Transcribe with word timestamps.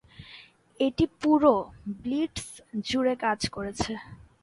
এটা 0.79 1.05
পুরো 1.21 1.53
ব্লিটজ 2.01 2.47
জুড়ে 2.87 3.13
কাজ 3.25 3.39
করেছে। 3.55 3.91